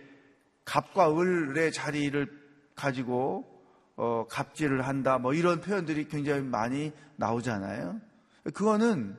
갑과 0.65 1.19
을의 1.19 1.71
자리를 1.71 2.27
가지고 2.75 3.57
어, 3.95 4.27
갑질을 4.29 4.85
한다 4.85 5.17
뭐 5.17 5.33
이런 5.33 5.61
표현들이 5.61 6.07
굉장히 6.07 6.41
많이 6.41 6.91
나오잖아요. 7.15 7.99
그거는 8.53 9.17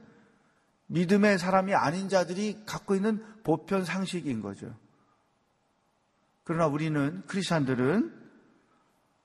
믿음의 0.86 1.38
사람이 1.38 1.74
아닌 1.74 2.08
자들이 2.08 2.62
갖고 2.66 2.94
있는 2.94 3.22
보편 3.42 3.84
상식인 3.84 4.40
거죠. 4.40 4.74
그러나 6.48 6.66
우리는 6.66 7.22
크리스천들은 7.26 8.10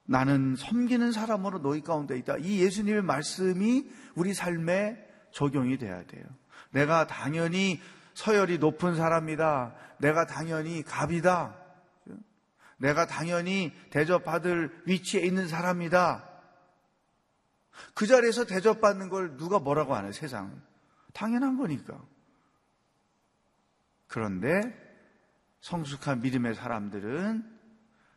나는 0.04 0.58
섬기는 0.58 1.14
사람으로 1.14 1.62
너희 1.62 1.80
가운데 1.80 2.18
있다. 2.18 2.36
이 2.38 2.60
예수님의 2.60 3.02
말씀이 3.02 3.90
우리 4.16 4.34
삶에 4.34 4.98
적용이 5.32 5.78
돼야 5.78 6.06
돼요. 6.06 6.26
내가 6.72 7.08
당연히 7.08 7.80
서열이 8.14 8.58
높은 8.58 8.98
사람이다. 8.98 9.74
내가 10.00 10.26
당연히 10.26 10.84
갑이다. 10.84 11.56
내가 12.76 13.08
당연히 13.08 13.72
대접받을 13.90 14.84
위치에 14.86 15.22
있는 15.22 15.48
사람이다. 15.48 16.30
그 17.94 18.06
자리에서 18.06 18.44
대접받는 18.44 19.08
걸 19.08 19.38
누가 19.38 19.60
뭐라고 19.60 19.96
하나요, 19.96 20.12
세상은? 20.12 20.62
당연한 21.14 21.56
거니까. 21.56 22.04
그런데 24.08 24.83
성숙한 25.64 26.20
믿음의 26.22 26.56
사람들은 26.56 27.50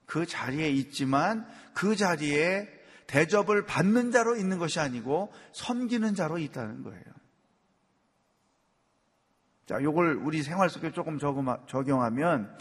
그 0.04 0.26
자리에 0.26 0.68
있지만 0.68 1.46
그 1.74 1.94
자리에 1.94 2.68
대접을 3.06 3.66
받는 3.66 4.10
자로 4.10 4.36
있는 4.36 4.58
것이 4.58 4.80
아니고 4.80 5.32
섬기는 5.52 6.16
자로 6.16 6.38
있다는 6.38 6.82
거예요. 6.82 7.04
자, 9.66 9.80
요걸 9.80 10.16
우리 10.24 10.42
생활 10.42 10.68
속에 10.68 10.90
조금 10.90 11.18
적용하면 11.68 12.58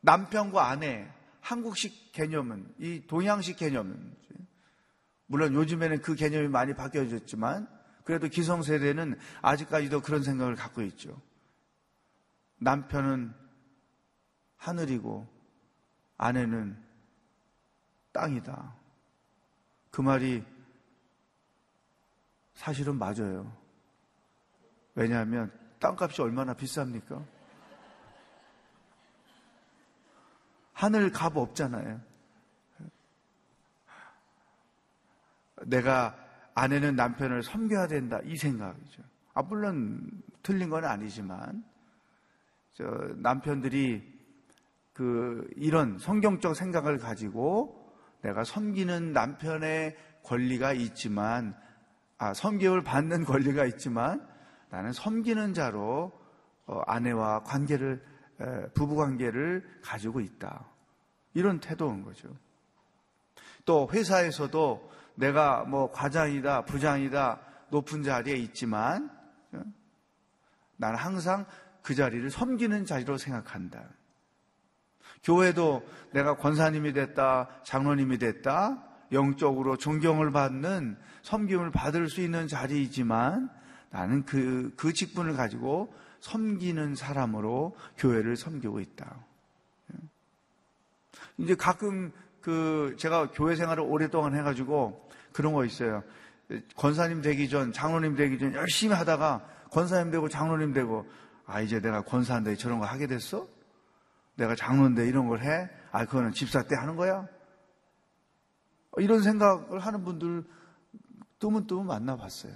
남편과 0.00 0.68
아내, 0.68 1.06
한국식 1.40 2.12
개념은, 2.12 2.74
이 2.78 3.06
동양식 3.06 3.58
개념은, 3.58 4.16
물론 5.26 5.54
요즘에는 5.54 6.00
그 6.00 6.14
개념이 6.14 6.48
많이 6.48 6.74
바뀌어졌지만, 6.74 7.68
그래도 8.04 8.28
기성세대는 8.28 9.18
아직까지도 9.42 10.00
그런 10.00 10.22
생각을 10.22 10.54
갖고 10.54 10.82
있죠. 10.82 11.20
남편은 12.58 13.34
하늘이고 14.56 15.26
아내는 16.16 16.82
땅이다. 18.12 18.74
그 19.90 20.00
말이 20.00 20.44
사실은 22.54 22.98
맞아요. 22.98 23.54
왜냐하면 24.94 25.52
땅값이 25.78 26.22
얼마나 26.22 26.54
비쌉니까? 26.54 27.24
하늘 30.72 31.10
값 31.10 31.36
없잖아요. 31.36 32.00
내가 35.66 36.16
아내는 36.54 36.96
남편을 36.96 37.42
섬겨야 37.42 37.86
된다 37.86 38.20
이 38.24 38.36
생각이죠. 38.36 39.02
아 39.34 39.42
물론 39.42 40.22
틀린 40.42 40.70
건 40.70 40.84
아니지만 40.84 41.64
남편들이 43.16 44.16
그 44.92 45.46
이런 45.56 45.98
성경적 45.98 46.56
생각을 46.56 46.98
가지고 46.98 47.92
내가 48.22 48.44
섬기는 48.44 49.12
남편의 49.12 49.96
권리가 50.24 50.72
있지만 50.72 51.54
아 52.18 52.32
섬김을 52.34 52.82
받는 52.82 53.24
권리가 53.26 53.66
있지만 53.66 54.26
나는 54.70 54.92
섬기는 54.92 55.54
자로 55.54 56.12
어, 56.66 56.80
아내와 56.86 57.42
관계를 57.44 58.02
부부 58.74 58.96
관계를 58.96 59.64
가지고 59.82 60.20
있다. 60.20 60.66
이런 61.34 61.60
태도인 61.60 62.02
거죠. 62.02 62.28
또 63.64 63.88
회사에서도 63.92 64.90
내가 65.14 65.64
뭐 65.64 65.90
과장이다, 65.90 66.64
부장이다, 66.64 67.40
높은 67.70 68.02
자리에 68.02 68.36
있지만 68.36 69.10
어, 69.52 69.62
나는 70.76 70.98
항상 70.98 71.46
그 71.86 71.94
자리를 71.94 72.28
섬기는 72.32 72.84
자리로 72.84 73.16
생각한다. 73.16 73.84
교회도 75.22 75.88
내가 76.10 76.36
권사님이 76.36 76.92
됐다, 76.92 77.48
장로님이 77.62 78.18
됐다, 78.18 78.82
영적으로 79.12 79.76
존경을 79.76 80.32
받는 80.32 80.98
섬김을 81.22 81.70
받을 81.70 82.08
수 82.08 82.22
있는 82.22 82.48
자리이지만 82.48 83.48
나는 83.90 84.24
그, 84.24 84.74
그 84.76 84.92
직분을 84.92 85.34
가지고 85.34 85.94
섬기는 86.18 86.96
사람으로 86.96 87.76
교회를 87.98 88.36
섬기고 88.36 88.80
있다. 88.80 89.24
이제 91.38 91.54
가끔 91.54 92.10
그 92.40 92.96
제가 92.98 93.30
교회 93.30 93.54
생활을 93.54 93.84
오랫동안 93.84 94.34
해가지고 94.34 95.08
그런 95.32 95.52
거 95.52 95.64
있어요. 95.64 96.02
권사님 96.74 97.22
되기 97.22 97.48
전, 97.48 97.72
장로님 97.72 98.16
되기 98.16 98.40
전 98.40 98.54
열심히 98.54 98.92
하다가 98.92 99.46
권사님 99.70 100.10
되고 100.10 100.28
장로님 100.28 100.72
되고 100.72 101.06
아 101.46 101.60
이제 101.60 101.80
내가 101.80 102.02
권사인데 102.02 102.56
저런 102.56 102.80
거 102.80 102.86
하게 102.86 103.06
됐어? 103.06 103.46
내가 104.34 104.54
장로인데 104.54 105.06
이런 105.06 105.28
걸 105.28 105.42
해? 105.42 105.70
아 105.92 106.04
그거는 106.04 106.32
집사 106.32 106.62
때 106.64 106.74
하는 106.76 106.96
거야? 106.96 107.26
이런 108.98 109.22
생각을 109.22 109.78
하는 109.80 110.04
분들 110.04 110.44
뜨문뜨문 111.38 111.86
만나봤어요. 111.86 112.54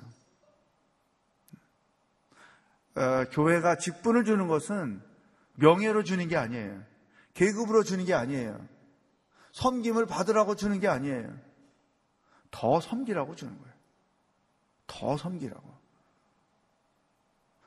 어, 2.96 3.24
교회가 3.30 3.76
직분을 3.76 4.24
주는 4.24 4.46
것은 4.48 5.00
명예로 5.54 6.02
주는 6.02 6.26
게 6.28 6.36
아니에요. 6.36 6.82
계급으로 7.34 7.84
주는 7.84 8.04
게 8.04 8.14
아니에요. 8.14 8.66
섬김을 9.52 10.06
받으라고 10.06 10.56
주는 10.56 10.80
게 10.80 10.88
아니에요. 10.88 11.32
더 12.50 12.80
섬기라고 12.80 13.36
주는 13.36 13.56
거예요. 13.56 13.74
더 14.86 15.16
섬기라고. 15.16 15.78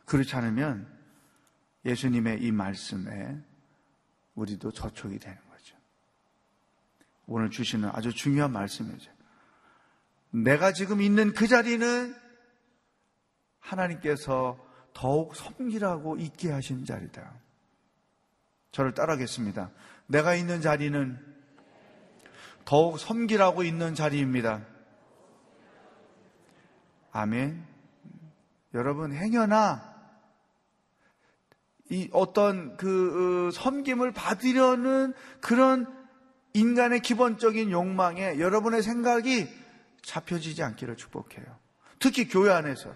그렇지 0.06 0.36
않으면 0.36 1.03
예수님의 1.86 2.42
이 2.42 2.52
말씀에 2.52 3.38
우리도 4.36 4.72
저촉이 4.72 5.20
되는 5.20 5.38
거죠. 5.50 5.76
오늘 7.28 7.50
주시는 7.50 7.90
아주 7.94 8.12
중요한 8.12 8.52
말씀이죠. 8.52 9.12
내가 10.32 10.74
지금 10.74 11.02
있는 11.02 11.34
그 11.34 11.48
자리는 11.48 12.16
하나님께서 13.60 14.58
더욱 14.94 15.36
섬기라고 15.36 16.18
있게 16.18 16.52
하신 16.52 16.86
자리다. 16.86 17.34
저를 18.72 18.94
따라하겠습니다. 18.94 19.72
내가 20.08 20.36
있는 20.36 20.62
자리는 20.62 21.18
더욱 22.66 23.00
섬기라고 23.00 23.64
있는 23.64 23.94
자리입니다. 23.94 24.66
아멘. 27.12 27.66
여러분, 28.74 29.14
행여나 29.14 29.93
이 31.94 32.10
어떤 32.12 32.76
그 32.76 33.48
어, 33.48 33.52
섬김을 33.52 34.14
받으려는 34.14 35.14
그런 35.42 35.86
인간의 36.54 37.02
기본적인 37.02 37.70
욕망에 37.70 38.40
여러분의 38.40 38.82
생각이 38.82 39.48
잡혀지지 40.02 40.64
않기를 40.64 40.98
축복해요. 40.98 41.46
특히 42.00 42.28
교회 42.28 42.52
안에서 42.52 42.92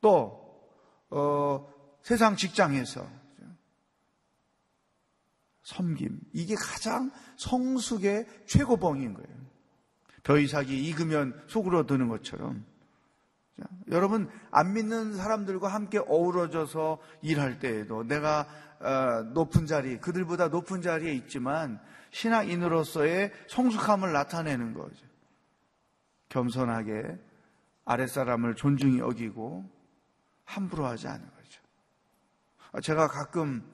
또 0.00 0.60
어, 1.10 1.72
세상 2.02 2.34
직장에서 2.34 3.08
섬김 5.62 6.18
이게 6.32 6.56
가장 6.56 7.12
성숙의 7.36 8.26
최고봉인 8.46 9.14
거예요. 9.14 9.42
벼이삭이 10.24 10.84
익으면 10.88 11.40
속으로 11.46 11.86
드는 11.86 12.08
것처럼 12.08 12.64
자, 12.64 12.71
여러분 13.90 14.28
안 14.50 14.72
믿는 14.72 15.14
사람들과 15.14 15.68
함께 15.68 15.98
어우러져서 15.98 16.98
일할 17.22 17.58
때에도 17.58 18.04
내가 18.04 18.46
어, 18.80 19.22
높은 19.32 19.66
자리 19.66 19.98
그들보다 19.98 20.48
높은 20.48 20.82
자리에 20.82 21.12
있지만 21.14 21.80
신앙인으로서의 22.10 23.32
성숙함을 23.48 24.12
나타내는 24.12 24.74
거죠. 24.74 25.06
겸손하게 26.28 27.18
아랫사람을 27.84 28.54
존중히 28.54 28.98
여기고 28.98 29.70
함부로 30.44 30.86
하지 30.86 31.08
않은 31.08 31.20
거죠. 31.20 31.62
제가 32.82 33.08
가끔 33.08 33.64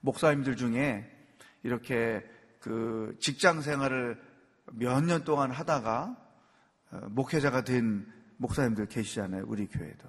목사님들 0.00 0.56
중에 0.56 1.10
이렇게 1.62 2.24
그 2.60 3.16
직장 3.20 3.60
생활을 3.60 4.20
몇 4.72 5.00
년 5.02 5.24
동안 5.24 5.50
하다가 5.50 6.16
어, 6.90 7.00
목회자가 7.10 7.64
된 7.64 8.06
목사님들 8.38 8.86
계시잖아요. 8.86 9.44
우리 9.46 9.66
교회도. 9.66 10.08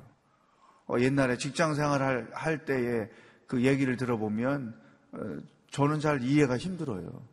어, 0.87 0.99
옛날에 0.99 1.37
직장 1.37 1.75
생활을 1.75 2.29
할 2.33 2.65
때에 2.65 3.09
그 3.45 3.63
얘기를 3.63 3.95
들어보면 3.95 4.79
어, 5.11 5.19
저는 5.71 5.99
잘 5.99 6.23
이해가 6.23 6.57
힘들어요. 6.57 7.27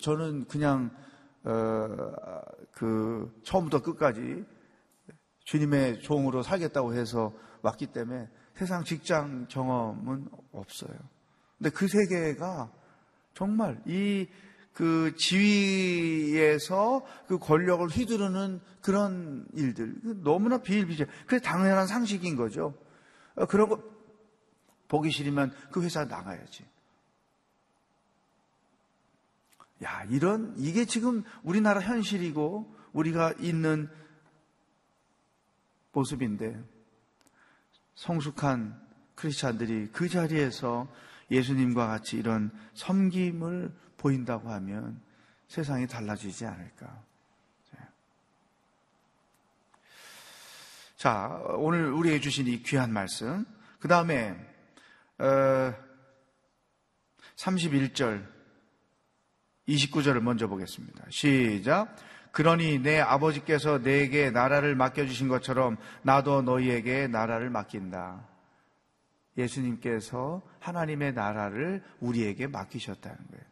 저는 0.00 0.46
그냥 0.46 0.90
그 2.72 3.40
처음부터 3.44 3.82
끝까지 3.82 4.44
주님의 5.44 6.00
종으로 6.00 6.42
살겠다고 6.42 6.94
해서 6.94 7.32
왔기 7.62 7.88
때문에 7.88 8.28
세상 8.54 8.82
직장 8.82 9.46
경험은 9.48 10.28
없어요. 10.52 10.98
근데 11.58 11.70
그 11.70 11.86
세계가 11.86 12.72
정말 13.34 13.80
이 13.86 14.28
그 14.72 15.14
지위에서 15.16 17.04
그 17.26 17.38
권력을 17.38 17.86
휘두르는 17.86 18.60
그런 18.80 19.46
일들 19.54 20.22
너무나 20.22 20.58
비일비재. 20.58 21.06
그게 21.26 21.40
당연한 21.40 21.86
상식인 21.86 22.36
거죠. 22.36 22.74
어, 23.34 23.46
그런 23.46 23.68
거 23.68 23.82
보기 24.88 25.10
싫으면 25.10 25.52
그 25.70 25.82
회사 25.82 26.04
나가야지. 26.04 26.64
야, 29.82 30.04
이런 30.10 30.54
이게 30.58 30.84
지금 30.84 31.24
우리나라 31.42 31.80
현실이고 31.80 32.74
우리가 32.92 33.34
있는 33.38 33.88
모습인데 35.92 36.62
성숙한 37.94 38.80
크리스찬들이 39.14 39.88
그 39.92 40.08
자리에서 40.08 40.88
예수님과 41.30 41.86
같이 41.86 42.16
이런 42.16 42.50
섬김을 42.74 43.72
보인다고 44.00 44.50
하면 44.50 45.00
세상이 45.46 45.86
달라지지 45.86 46.46
않을까. 46.46 47.02
자, 50.96 51.40
오늘 51.56 51.92
우리에게 51.92 52.20
주신 52.20 52.46
이 52.46 52.62
귀한 52.62 52.92
말씀. 52.92 53.46
그 53.78 53.88
다음에, 53.88 54.36
어, 55.18 55.74
31절, 57.36 58.26
29절을 59.66 60.20
먼저 60.20 60.46
보겠습니다. 60.46 61.04
시작. 61.08 61.96
그러니 62.32 62.80
내 62.80 63.00
아버지께서 63.00 63.78
내게 63.78 64.30
나라를 64.30 64.74
맡겨주신 64.76 65.28
것처럼 65.28 65.78
나도 66.02 66.42
너희에게 66.42 67.08
나라를 67.08 67.48
맡긴다. 67.48 68.28
예수님께서 69.38 70.42
하나님의 70.58 71.14
나라를 71.14 71.82
우리에게 72.00 72.46
맡기셨다는 72.46 73.16
거예요. 73.16 73.49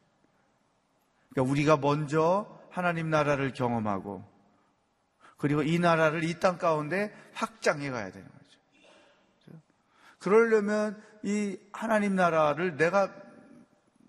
그러니까 1.31 1.51
우리가 1.53 1.77
먼저 1.77 2.59
하나님 2.71 3.11
나라를 3.11 3.53
경험하고 3.53 4.25
그리고 5.37 5.63
이 5.63 5.79
나라를 5.79 6.25
이 6.25 6.41
땅 6.41 6.59
가운데 6.59 7.15
확장해 7.35 7.91
가야 7.91 8.11
되는 8.11 8.27
거죠. 8.27 9.59
그러려면 10.19 11.01
이 11.23 11.57
하나님 11.73 12.15
나라를 12.17 12.77
내가 12.77 13.13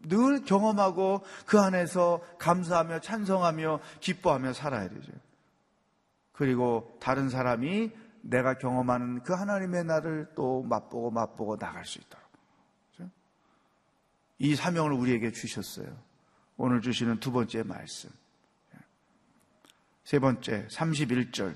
늘 0.01 0.43
경험하고 0.43 1.23
그 1.45 1.59
안에서 1.59 2.21
감사하며 2.39 3.01
찬성하며 3.01 3.79
기뻐하며 3.99 4.53
살아야 4.53 4.87
되죠. 4.89 5.11
그리고 6.31 6.97
다른 7.01 7.29
사람이 7.29 7.91
내가 8.21 8.57
경험하는 8.57 9.23
그 9.23 9.33
하나님의 9.33 9.83
나를 9.83 10.31
또 10.35 10.63
맛보고 10.63 11.11
맛보고 11.11 11.57
나갈 11.57 11.85
수 11.85 11.99
있도록. 11.99 12.29
이 14.39 14.55
사명을 14.55 14.93
우리에게 14.93 15.31
주셨어요. 15.31 16.08
오늘 16.61 16.81
주시는 16.81 17.21
두 17.21 17.31
번째 17.31 17.63
말씀. 17.63 18.09
세 20.03 20.19
번째, 20.19 20.67
31절. 20.67 21.55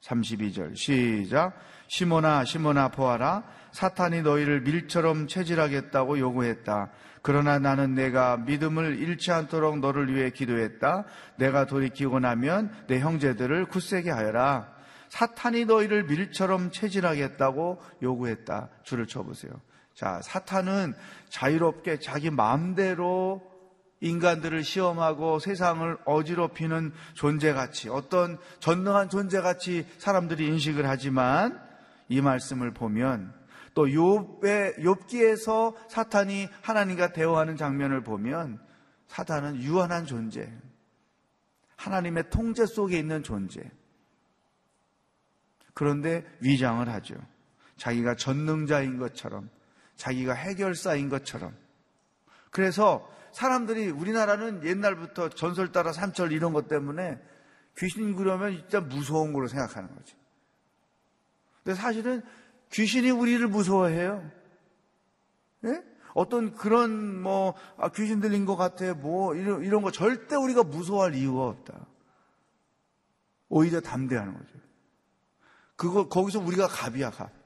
32절. 0.00 0.76
시작. 0.76 1.56
시모나, 1.86 2.44
시모나 2.44 2.88
보아라. 2.88 3.44
사탄이 3.70 4.22
너희를 4.22 4.62
밀처럼 4.62 5.28
체질하겠다고 5.28 6.18
요구했다. 6.18 6.90
그러나 7.22 7.60
나는 7.60 7.94
내가 7.94 8.38
믿음을 8.38 8.96
잃지 8.96 9.30
않도록 9.30 9.78
너를 9.78 10.12
위해 10.12 10.30
기도했다. 10.30 11.04
내가 11.36 11.66
돌이키고 11.66 12.18
나면 12.18 12.74
내 12.88 12.98
형제들을 12.98 13.66
굳세게 13.66 14.10
하여라. 14.10 14.68
사탄이 15.10 15.66
너희를 15.66 16.06
밀처럼 16.06 16.72
체질하겠다고 16.72 17.80
요구했다. 18.02 18.68
줄을 18.82 19.06
쳐보세요. 19.06 19.52
자, 19.94 20.20
사탄은 20.22 20.94
자유롭게 21.28 21.98
자기 22.00 22.30
마음대로 22.30 23.42
인간들을 24.00 24.64
시험하고 24.64 25.38
세상을 25.38 25.96
어지럽히는 26.04 26.92
존재같이 27.14 27.88
어떤 27.88 28.38
전능한 28.58 29.08
존재같이 29.08 29.86
사람들이 29.98 30.46
인식을 30.48 30.88
하지만 30.88 31.60
이 32.08 32.20
말씀을 32.20 32.72
보면 32.72 33.32
또 33.74 33.86
욥의 33.86 34.78
욥기에서 34.80 35.74
사탄이 35.88 36.48
하나님과 36.62 37.12
대화하는 37.12 37.56
장면을 37.56 38.02
보면 38.02 38.60
사탄은 39.06 39.62
유한한 39.62 40.04
존재, 40.04 40.50
하나님의 41.76 42.30
통제 42.30 42.66
속에 42.66 42.98
있는 42.98 43.22
존재. 43.22 43.62
그런데 45.74 46.24
위장을 46.40 46.86
하죠. 46.88 47.14
자기가 47.76 48.16
전능자인 48.16 48.98
것처럼, 48.98 49.48
자기가 50.02 50.34
해결사인 50.34 51.08
것처럼. 51.08 51.56
그래서 52.50 53.08
사람들이 53.30 53.88
우리나라는 53.88 54.64
옛날부터 54.64 55.28
전설 55.28 55.70
따라 55.70 55.92
삼철 55.92 56.32
이런 56.32 56.52
것 56.52 56.66
때문에 56.66 57.22
귀신 57.78 58.16
그러면 58.16 58.56
진짜 58.58 58.80
무서운 58.80 59.32
걸로 59.32 59.46
생각하는 59.46 59.94
거죠. 59.94 60.16
근데 61.62 61.80
사실은 61.80 62.20
귀신이 62.72 63.10
우리를 63.10 63.46
무서워해요. 63.46 64.28
예? 65.66 65.84
어떤 66.14 66.52
그런 66.56 67.22
뭐 67.22 67.54
아, 67.78 67.88
귀신 67.90 68.20
들린 68.20 68.44
것 68.44 68.56
같아 68.56 68.94
뭐 68.94 69.36
이런, 69.36 69.62
이런 69.62 69.82
거 69.82 69.92
절대 69.92 70.34
우리가 70.34 70.64
무서워할 70.64 71.14
이유가 71.14 71.46
없다. 71.46 71.86
오히려 73.48 73.80
담대하는 73.80 74.36
거죠. 74.36 74.58
그거 75.76 76.08
거기서 76.08 76.40
우리가 76.40 76.66
갑이야 76.66 77.10
갑. 77.10 77.41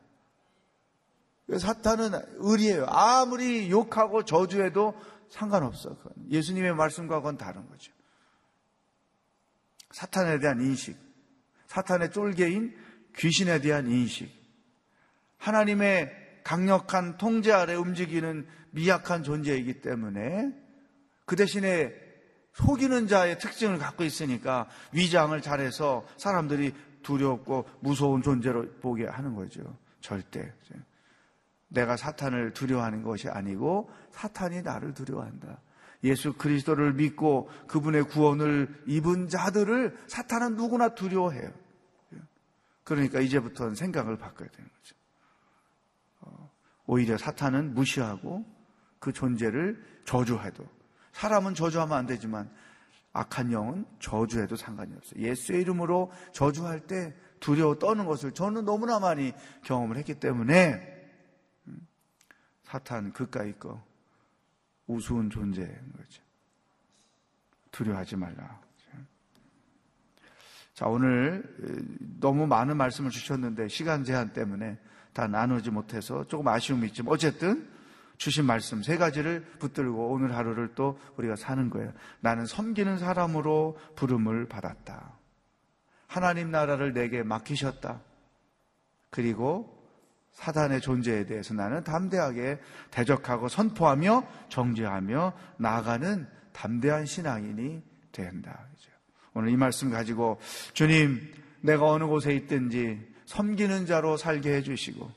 사탄은 1.49 2.11
의리예요. 2.39 2.87
아무리 2.89 3.71
욕하고 3.71 4.25
저주해도 4.25 4.95
상관없어. 5.29 5.97
예수님의 6.31 6.75
말씀과 6.75 7.17
그건 7.17 7.37
다른 7.37 7.67
거죠. 7.69 7.93
사탄에 9.93 10.39
대한 10.41 10.61
인식, 10.61 10.97
사탄의 11.69 12.11
쫄개인 12.13 12.77
귀신에 13.17 13.61
대한 13.61 13.91
인식, 13.91 14.31
하나님의 15.39 16.13
강력한 16.45 17.17
통제 17.17 17.53
아래 17.53 17.75
움직이는 17.75 18.47
미약한 18.73 19.23
존재이기 19.23 19.81
때문에 19.81 20.53
그 21.25 21.35
대신에 21.37 21.95
속이는 22.55 23.09
자의 23.09 23.39
특징을 23.39 23.79
갖고 23.79 24.05
있으니까 24.05 24.69
위장을 24.93 25.41
잘해서 25.41 26.07
사람들이 26.17 26.75
두렵고 27.03 27.69
무서운 27.81 28.23
존재로 28.23 28.79
보게 28.81 29.07
하는 29.07 29.35
거죠. 29.35 29.77
절대. 30.01 30.53
내가 31.77 31.97
사탄을 31.97 32.55
두려워하는 32.55 33.03
것이 33.03 33.29
아니고 33.29 33.91
사탄이 34.11 34.63
나를 34.63 34.95
두려워한다. 34.95 35.61
예수 36.05 36.33
그리스도를 36.33 36.95
믿고 36.95 37.51
그분의 37.69 38.05
구원을 38.05 38.85
입은 38.87 39.29
자들을 39.29 39.97
사탄은 40.07 40.57
누구나 40.57 40.95
두려워해요. 40.95 41.51
그러니까 42.85 43.21
이제부터는 43.21 43.75
생각을 43.75 44.17
바꿔야 44.17 44.49
되는 44.49 44.71
거죠. 44.71 44.97
어, 46.21 46.51
오히려 46.87 47.19
사탄은 47.19 47.75
무시하고 47.75 48.45
그 48.99 49.13
존재를 49.13 49.83
저주해도 50.05 50.65
사람은 51.13 51.55
저주하면 51.55 51.99
안 51.99 52.07
되지만 52.07 52.49
악한 53.13 53.53
영은 53.53 53.87
저주해도 53.99 54.57
상관이 54.57 54.95
없어요. 54.95 55.21
예수의 55.21 55.63
이름으로 55.63 56.13
저주할 56.33 56.81
때 56.81 57.15
두려워 57.41 57.79
떠는 57.79 58.07
것을 58.07 58.33
저는 58.33 58.65
너무나 58.65 58.99
많이 58.99 59.33
경험을 59.65 59.97
했기 59.97 60.15
때문에 60.15 60.96
음, 60.96 60.96
사탄 62.67 63.13
그까이 63.13 63.53
거 63.53 63.81
우스운 64.89 65.31
존재인 65.31 65.69
거죠. 65.97 66.23
두려워하지 67.71 68.17
말라. 68.17 68.61
자, 70.75 70.87
오늘 70.87 71.43
너무 72.21 72.47
많은 72.47 72.77
말씀을 72.77 73.11
주셨는데 73.11 73.69
시간 73.69 74.05
제한 74.05 74.33
때문에 74.33 74.79
다 75.13 75.27
나누지 75.27 75.71
못해서 75.71 76.27
조금 76.27 76.49
아쉬움이 76.49 76.89
있지만 76.89 77.13
어쨌든 77.13 77.69
주신 78.19 78.45
말씀 78.45 78.83
세 78.83 78.97
가지를 78.97 79.43
붙들고 79.59 80.11
오늘 80.11 80.35
하루를 80.35 80.75
또 80.75 80.99
우리가 81.17 81.37
사는 81.37 81.71
거예요. 81.71 81.93
나는 82.21 82.47
섬기는 82.47 82.99
사람으로 82.99 83.79
부름을 83.95 84.49
받았다. 84.49 85.17
하나님 86.09 86.51
나라를 86.51 86.93
내게 86.93 87.23
맡기셨다. 87.23 88.03
그리고 89.11 89.76
사단의 90.37 90.83
존재에 90.83 91.25
대해서 91.25 91.55
나는 91.55 91.83
담대하게 91.83 92.59
대적하고 92.91 93.49
선포하며 93.49 94.23
정죄하며 94.51 95.33
나아가는 95.57 96.29
담대한 96.53 97.07
신앙인이 97.07 97.83
된다. 98.13 98.67
오늘 99.33 99.49
이 99.51 99.57
말씀 99.57 99.91
가지고 99.91 100.39
주님, 100.75 101.21
내가 101.63 101.87
어느 101.87 102.05
곳에 102.05 102.35
있든지 102.35 103.01
섬기는 103.25 103.87
자로 103.87 104.17
살게 104.17 104.55
해주시고 104.57 105.11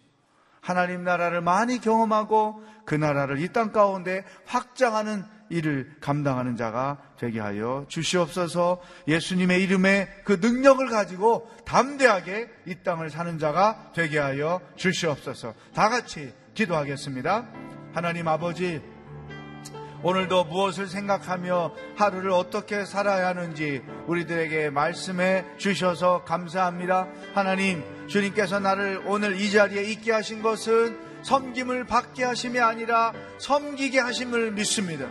하나님 0.62 1.04
나라를 1.04 1.42
많이 1.42 1.80
경험하고 1.80 2.64
그 2.86 2.96
나라를 2.96 3.40
이 3.40 3.50
땅 3.50 3.72
가운데 3.72 4.26
확장하는 4.46 5.24
일을 5.50 5.92
감당하는 6.00 6.56
자가 6.56 6.98
되게 7.18 7.40
하여 7.40 7.86
주시옵소서 7.88 8.82
예수님의 9.08 9.64
이름에 9.64 10.08
그 10.24 10.40
능력을 10.42 10.88
가지고 10.90 11.50
담대하게 11.66 12.50
이 12.68 12.76
땅을 12.84 13.10
사는 13.10 13.38
자가 13.40 13.92
되게 13.94 14.20
하여 14.20 14.62
주시옵소서 14.76 15.54
다 15.74 15.90
같이 15.90 16.34
기도하겠습니다. 16.54 17.48
하나님 17.94 18.28
아버지, 18.28 18.82
오늘도 20.04 20.46
무엇을 20.46 20.88
생각하며 20.88 21.74
하루를 21.96 22.32
어떻게 22.32 22.86
살아야 22.86 23.28
하는지 23.28 23.82
우리들에게 24.08 24.70
말씀해 24.70 25.58
주셔서 25.58 26.24
감사합니다. 26.24 27.08
하나님, 27.34 27.84
주님께서 28.08 28.60
나를 28.60 29.02
오늘 29.06 29.40
이 29.40 29.52
자리에 29.52 29.84
있게 29.84 30.12
하신 30.12 30.42
것은 30.42 30.98
섬김을 31.24 31.86
받게 31.86 32.24
하심이 32.24 32.60
아니라 32.60 33.14
섬기게 33.40 34.00
하심을 34.00 34.52
믿습니다. 34.52 35.10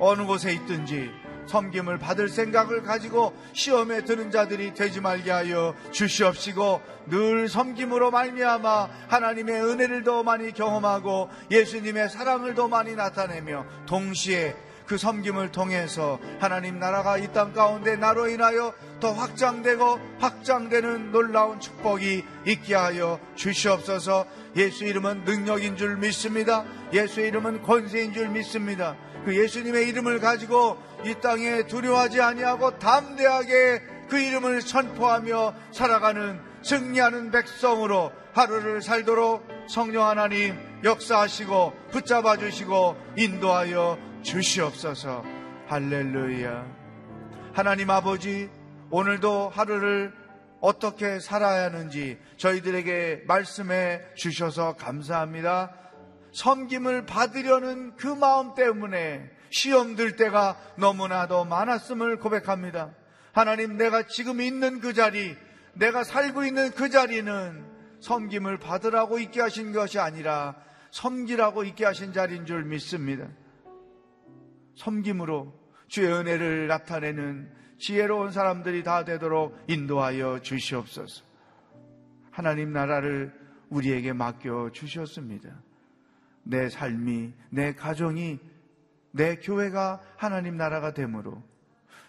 어느 0.00 0.24
곳에 0.24 0.52
있든지 0.54 1.10
섬김을 1.46 1.98
받을 1.98 2.28
생각을 2.28 2.82
가지고 2.82 3.34
시험에 3.52 4.04
드는 4.04 4.30
자들이 4.30 4.74
되지 4.74 5.00
말게 5.00 5.30
하여 5.30 5.74
주시옵시고 5.90 6.80
늘 7.06 7.48
섬김으로 7.48 8.10
말미암아 8.10 8.88
하나님의 9.08 9.62
은혜를 9.64 10.04
더 10.04 10.22
많이 10.22 10.52
경험하고 10.52 11.28
예수님의 11.50 12.08
사랑을 12.08 12.54
더 12.54 12.68
많이 12.68 12.94
나타내며 12.94 13.66
동시에 13.86 14.54
그 14.86 14.98
섬김을 14.98 15.52
통해서 15.52 16.18
하나님 16.40 16.80
나라가 16.80 17.16
이 17.16 17.28
땅 17.32 17.52
가운데 17.52 17.94
나로 17.96 18.28
인하여 18.28 18.72
더 18.98 19.12
확장되고 19.12 20.00
확장되는 20.18 21.12
놀라운 21.12 21.60
축복이 21.60 22.24
있게 22.46 22.74
하여 22.74 23.20
주시옵소서 23.36 24.26
예수 24.56 24.84
이름은 24.84 25.24
능력인 25.24 25.76
줄 25.76 25.96
믿습니다. 25.96 26.64
예수 26.92 27.20
이름은 27.20 27.62
권세인 27.62 28.12
줄 28.12 28.28
믿습니다. 28.30 28.96
그 29.24 29.36
예수님의 29.36 29.88
이름을 29.88 30.20
가지고 30.20 30.78
이 31.04 31.14
땅에 31.20 31.66
두려워하지 31.66 32.20
아니하고 32.20 32.78
담대하게 32.78 33.82
그 34.08 34.18
이름을 34.18 34.60
선포하며 34.62 35.54
살아가는 35.72 36.40
승리하는 36.62 37.30
백성으로 37.30 38.12
하루를 38.32 38.82
살도록 38.82 39.46
성령 39.68 40.06
하나님 40.06 40.56
역사하시고 40.84 41.72
붙잡아 41.90 42.36
주시고 42.36 42.96
인도하여 43.16 43.98
주시옵소서. 44.22 45.24
할렐루야. 45.68 46.66
하나님 47.52 47.90
아버지, 47.90 48.50
오늘도 48.90 49.50
하루를 49.50 50.12
어떻게 50.60 51.20
살아야 51.20 51.64
하는지 51.64 52.18
저희들에게 52.36 53.22
말씀해 53.26 54.00
주셔서 54.14 54.74
감사합니다. 54.74 55.72
섬김을 56.32 57.06
받으려는 57.06 57.96
그 57.96 58.06
마음 58.06 58.54
때문에 58.54 59.30
시험 59.50 59.96
들 59.96 60.16
때가 60.16 60.56
너무나도 60.76 61.44
많았음을 61.44 62.18
고백합니다. 62.18 62.94
하나님, 63.32 63.76
내가 63.76 64.06
지금 64.06 64.40
있는 64.40 64.80
그 64.80 64.92
자리, 64.92 65.36
내가 65.74 66.04
살고 66.04 66.44
있는 66.44 66.70
그 66.72 66.88
자리는 66.88 67.64
섬김을 68.00 68.58
받으라고 68.58 69.18
있게 69.18 69.40
하신 69.40 69.72
것이 69.72 69.98
아니라 69.98 70.56
섬기라고 70.90 71.64
있게 71.64 71.84
하신 71.84 72.12
자리인 72.12 72.46
줄 72.46 72.64
믿습니다. 72.64 73.28
섬김으로 74.76 75.52
주의 75.88 76.10
은혜를 76.10 76.68
나타내는 76.68 77.52
지혜로운 77.78 78.30
사람들이 78.30 78.82
다 78.82 79.04
되도록 79.04 79.56
인도하여 79.68 80.40
주시옵소서. 80.40 81.24
하나님 82.30 82.72
나라를 82.72 83.32
우리에게 83.68 84.12
맡겨 84.12 84.70
주셨습니다. 84.72 85.50
내 86.42 86.68
삶이, 86.68 87.32
내 87.50 87.74
가정이, 87.74 88.38
내 89.12 89.36
교회가 89.36 90.00
하나님 90.16 90.56
나라가 90.56 90.94
되므로 90.94 91.42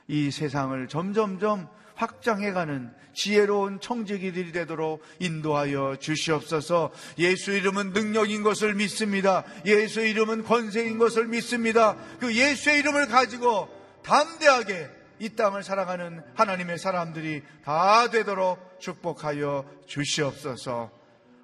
이 0.08 0.32
세상을 0.32 0.88
점점점 0.88 1.68
확장해가는 1.96 2.94
지혜로운 3.14 3.80
청지기들이 3.80 4.52
되도록 4.52 5.04
인도하여 5.20 5.98
주시옵소서 6.00 6.92
예수 7.20 7.52
이름은 7.52 7.94
능력인 7.94 8.44
것을 8.44 8.74
믿습니다. 8.74 9.44
예수 9.66 10.02
이름은 10.02 10.44
권세인 10.44 10.98
것을 10.98 11.28
믿습니다. 11.28 11.96
그 12.20 12.34
예수의 12.34 12.80
이름을 12.80 13.08
가지고 13.08 13.70
담대하게 14.04 14.90
이 15.20 15.30
땅을 15.30 15.62
살아가는 15.62 16.24
하나님의 16.34 16.80
사람들이 16.80 17.44
다 17.64 18.10
되도록 18.10 18.80
축복하여 18.80 19.66
주시옵소서 19.86 21.01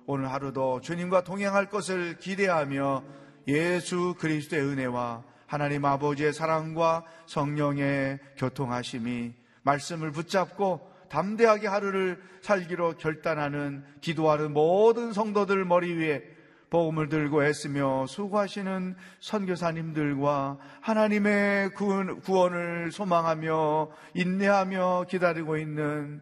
오늘 0.10 0.32
하루도 0.32 0.80
주님과 0.80 1.26
동행할 1.26 1.70
것을 1.70 2.18
기대하며 2.18 3.04
예수 3.50 4.16
그리스도의 4.18 4.64
은혜와 4.64 5.22
하나님 5.48 5.84
아버지의 5.84 6.32
사랑과 6.32 7.04
성령의 7.26 8.20
교통하심이 8.38 9.34
말씀을 9.64 10.12
붙잡고 10.12 10.90
담대하게 11.10 11.68
하루를 11.68 12.22
살기로 12.40 12.94
결단하는 12.98 13.84
기도하는 14.00 14.54
모든 14.54 15.12
성도들 15.12 15.66
머리 15.66 15.94
위에 15.94 16.24
복음을 16.70 17.10
들고 17.10 17.44
애쓰며 17.44 18.06
수고하시는 18.08 18.96
선교사님들과 19.20 20.58
하나님의 20.80 21.72
구원을 21.72 22.92
소망하며 22.94 23.90
인내하며 24.14 25.06
기다리고 25.10 25.58
있는 25.58 26.22